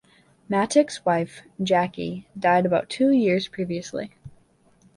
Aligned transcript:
Mattick's 0.49 1.05
wife 1.05 1.43
Jackie 1.61 2.27
died 2.35 2.65
about 2.65 2.89
two 2.89 3.11
years 3.11 3.47
previously. 3.47 4.09